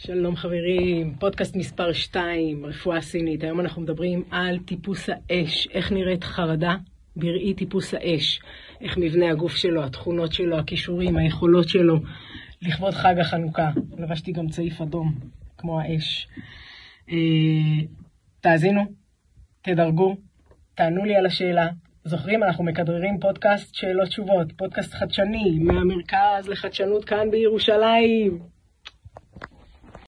[0.00, 3.44] שלום חברים, פודקאסט מספר 2, רפואה סינית.
[3.44, 6.76] היום אנחנו מדברים על טיפוס האש, איך נראית חרדה
[7.16, 8.40] בראי טיפוס האש,
[8.80, 12.00] איך מבנה הגוף שלו, התכונות שלו, הכישורים, היכולות שלו.
[12.62, 15.14] לכבוד חג החנוכה, לבשתי גם צעיף אדום,
[15.56, 16.28] כמו האש.
[17.10, 17.86] אה,
[18.40, 18.82] תאזינו,
[19.62, 20.16] תדרגו,
[20.74, 21.68] תענו לי על השאלה.
[22.04, 28.57] זוכרים, אנחנו מכדררים פודקאסט שאלות תשובות, פודקאסט חדשני, מהמרכז לחדשנות כאן בירושלים.